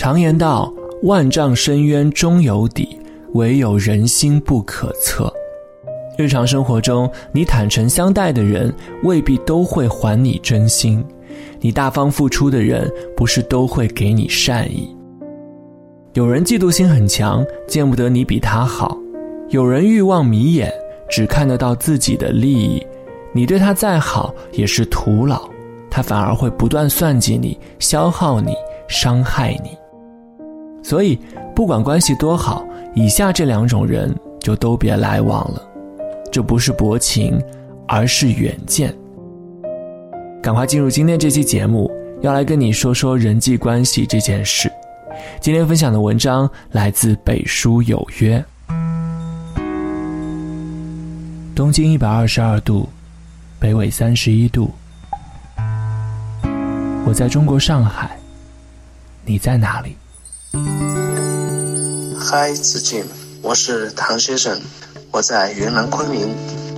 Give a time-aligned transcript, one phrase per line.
[0.00, 0.72] 常言道
[1.04, 2.98] ：“万丈深渊终有底，
[3.34, 5.30] 唯有人心不可测。”
[6.16, 11.04] 日常生活中，你坦诚相待的人，未必都会还你真心；
[11.60, 14.88] 你大方付出的人，不是都会给你善意。
[16.14, 18.96] 有人嫉妒心很强，见不得你比他好；
[19.50, 20.72] 有人欲望迷眼，
[21.10, 22.82] 只看得到自己的利益。
[23.34, 25.46] 你对他再好，也是徒劳，
[25.90, 28.54] 他反而会不断算计你，消耗你，
[28.88, 29.76] 伤害你。
[30.82, 31.18] 所以，
[31.54, 35.62] 不管关系多好，以下这两种人就都别来往了。
[36.32, 37.40] 这不是薄情，
[37.86, 38.94] 而是远见。
[40.42, 41.90] 赶快进入今天这期节目，
[42.22, 44.72] 要来跟你说说人际关系这件事。
[45.40, 48.42] 今天分享的文章来自北书有约。
[51.54, 52.88] 东经一百二十二度，
[53.58, 54.70] 北纬三十一度。
[57.04, 58.18] 我在中国上海，
[59.26, 59.94] 你在哪里？
[62.32, 63.04] 嗨，子静，
[63.42, 64.56] 我是唐先生，
[65.10, 66.28] 我在云南昆明，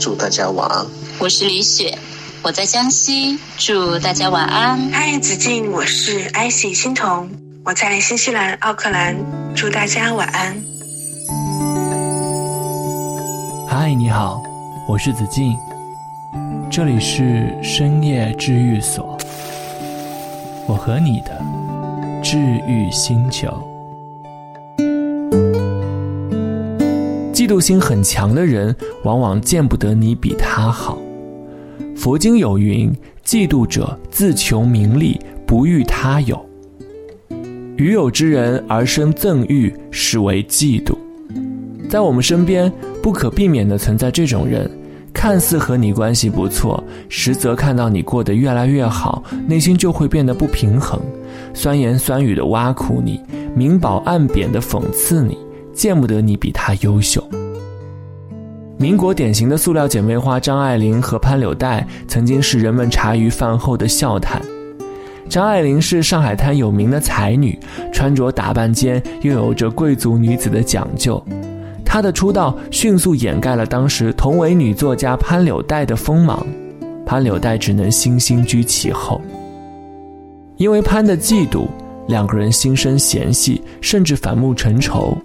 [0.00, 0.86] 祝大家晚安。
[1.18, 1.98] 我是李雪，
[2.42, 4.88] 我在江西，祝大家晚安。
[4.90, 7.28] 嗨，子静，我是艾希欣桐。
[7.66, 9.14] 我在新西兰奥克兰，
[9.54, 10.56] 祝大家晚安。
[13.68, 14.42] 嗨，你好，
[14.88, 15.54] 我是子静，
[16.70, 19.18] 这里是深夜治愈所，
[20.66, 21.38] 我和你的
[22.24, 23.52] 治愈星球。
[27.42, 30.96] 嫉妒心很强的人，往往见不得你比他好。
[31.96, 32.88] 佛经有云
[33.26, 36.40] ：“嫉妒者自求名利，不欲他有。”
[37.76, 40.96] 与有之人而生憎欲，是为嫉妒。
[41.90, 44.70] 在我们身边，不可避免的存在这种人，
[45.12, 51.00] 看似和你关系不错，实则看到你过得越来越好，内心就会变得不平衡，
[51.52, 53.20] 酸言酸语的挖苦你，
[53.52, 55.36] 明褒暗贬的讽刺你，
[55.74, 57.20] 见不得你比他优秀。
[58.82, 64.42] 民国典型的塑料姐妹花张爱玲和潘柳黛，曾经是人们茶余饭后的笑谈。
[65.28, 67.56] 张爱玲是上海滩有名的才女，
[67.92, 71.24] 穿着打扮间又有着贵族女子的讲究。
[71.84, 76.44] 她的出道迅速掩盖了当时同为女作家潘柳黛的锋芒，
[77.06, 79.20] 潘柳黛只能惺惺居其后。
[80.56, 81.68] 因为潘的嫉妒，
[82.08, 85.16] 两个人心生嫌隙，甚至反目成仇。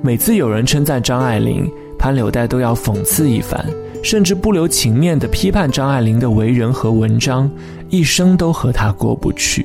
[0.00, 1.70] 每次有人称赞张爱玲，
[2.02, 3.64] 潘柳黛都要讽刺一番。
[4.02, 7.48] 甚至不留情面地批判张爱玲的为人和文章，
[7.88, 9.64] 一生都和她过不去。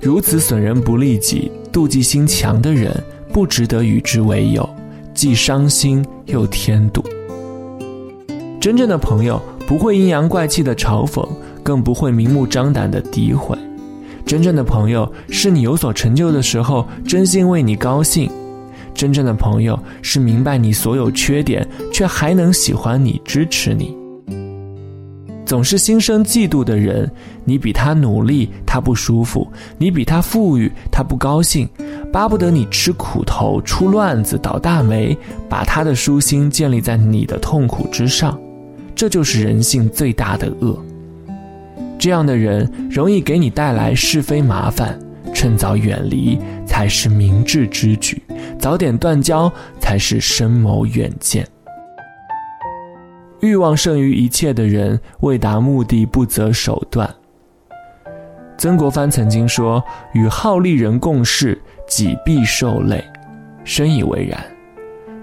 [0.00, 2.96] 如此损人不利己、妒忌心强的人，
[3.32, 4.68] 不值得与之为友，
[5.12, 7.02] 既伤心又添堵。
[8.60, 11.28] 真正的朋友不会阴阳怪气的嘲讽，
[11.64, 13.58] 更不会明目张胆的诋毁。
[14.24, 18.30] 真正的朋友是你有所成就的时候，真心为你高兴。
[18.94, 23.96] 真正的朋友是明白你所有缺点，却还能喜欢你、支持你。
[25.46, 27.10] 总是心生嫉妒的人，
[27.44, 29.44] 你比他努力，他不舒服；
[29.78, 31.68] 你比他富裕，他不高兴，
[32.12, 35.16] 巴不得你吃苦头、出乱子、倒大霉，
[35.48, 38.38] 把他的舒心建立在你的痛苦之上。
[38.94, 40.78] 这就是人性最大的恶。
[41.98, 44.98] 这样的人容易给你带来是非麻烦。
[45.32, 46.36] 趁早远离
[46.66, 48.20] 才是明智之举，
[48.58, 51.46] 早点断交才是深谋远见。
[53.40, 57.08] 欲望胜于一切的人，为达目的不择手段。
[58.58, 61.58] 曾国藩曾经说：“与好利人共事，
[61.88, 63.02] 己必受累。”
[63.64, 64.38] 深以为然。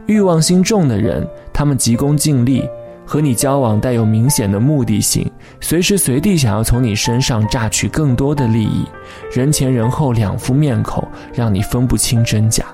[0.07, 2.67] 欲望心重的人，他们急功近利。
[3.09, 8.85] 和你交往带有明显的目的性，随时随地想要从你身上榨取更多的利益，
[9.31, 11.01] 人前人后两副面孔，
[11.34, 12.66] 让你分不清真假。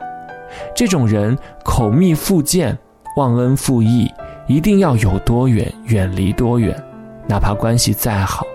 [0.75, 2.77] 这种人口蜜腹剑，
[3.17, 4.11] 忘恩负义，
[4.47, 6.75] 一定要有多远远离多远，
[7.27, 8.45] 哪怕关系再好。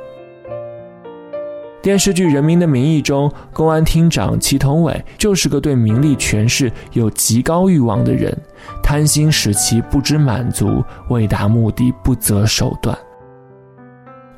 [1.80, 8.36] 电视剧《人民的名义》中，公安厅长祁同伟就是个对名利权势有极高欲望的人，
[8.82, 12.98] 贪心使其不知满足，为达目的不择手段。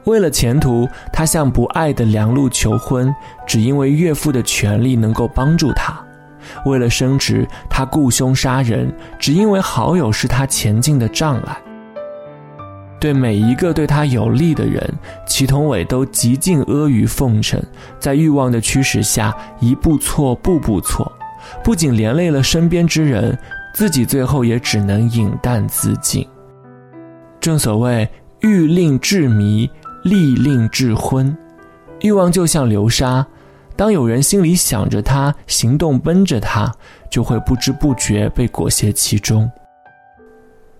[0.04, 3.12] 为了前途，他向不爱的梁璐求婚，
[3.46, 5.94] 只因为岳父的权力能够帮助他；
[6.64, 11.56] 为了升职，他雇凶杀人，只因为好友是他前进的障碍。
[13.00, 14.82] 对每一个对他有利的人，
[15.26, 17.58] 祁同伟都极尽阿谀奉承，
[17.98, 21.10] 在欲望的驱使下，一步错，步步错，
[21.64, 23.38] 不仅连累了身边之人，
[23.74, 26.26] 自己最后也只能饮弹自尽。
[27.40, 28.06] 正所谓
[28.40, 29.70] 欲令智迷，
[30.04, 31.34] 利令智昏，
[32.02, 33.26] 欲望就像流沙，
[33.80, 36.70] 当有人心里想着他，行动奔着他，
[37.08, 39.50] 就会不知不觉被裹挟其中。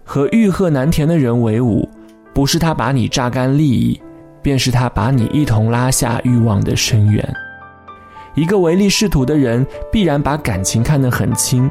[0.04, 1.88] 和欲壑难填的人为伍，
[2.34, 3.98] 不是他把你榨干利益，
[4.42, 7.26] 便是他把你一同拉下欲望的深渊。
[8.34, 11.70] 一个唯利是图的人，必然把感情看得很轻。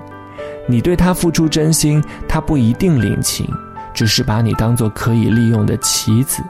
[0.66, 3.48] 你对他付出真心，他不一定领情，
[3.94, 6.42] 只是把你当做可以利用的棋子。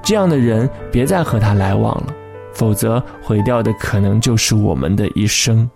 [0.00, 2.14] 这样的人，别再和他来往了。
[2.52, 5.68] 否则，毁掉的可能就是我们的一生。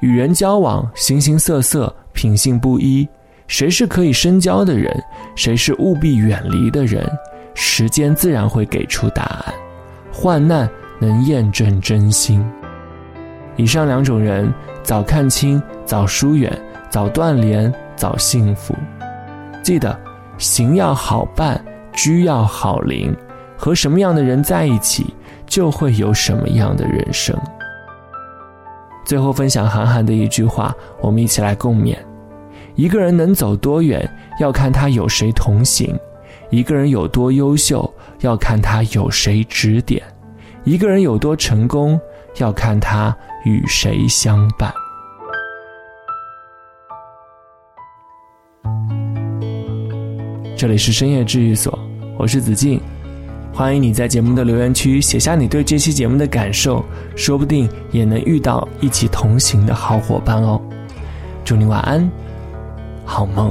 [0.00, 3.08] 与人交往，形形色色，品性不一，
[3.46, 4.94] 谁是可以深交的人，
[5.34, 7.10] 谁是务必远离的人，
[7.54, 9.54] 时间自然会给出答案。
[10.12, 10.68] 患难
[10.98, 12.44] 能验证真心。
[13.56, 16.52] 以上两种人，早看清，早疏远，
[16.90, 18.74] 早断联，早幸福。
[19.62, 19.98] 记得，
[20.36, 21.62] 行要好办，
[21.92, 23.16] 居要好邻。
[23.56, 25.14] 和什么样的人在一起，
[25.46, 27.36] 就会有什么样的人生。
[29.04, 31.96] 最后分享韩寒的一句话，我们一起来共勉：
[32.74, 34.08] 一个人能走多远，
[34.40, 35.94] 要看他有谁同行；
[36.50, 40.02] 一个人有多优秀，要看他有谁指点；
[40.64, 42.00] 一个人有多成功，
[42.38, 44.72] 要看他与谁相伴。
[50.56, 51.78] 这里是深夜治愈所，
[52.18, 52.80] 我是子敬。
[53.56, 56.84] 欢迎你在节目的留言区写下你对这期节目的感受，
[57.16, 60.60] 说不定也能遇到一起同行的好伙伴哦。
[61.42, 62.06] 祝你晚安，
[63.02, 63.50] 好梦。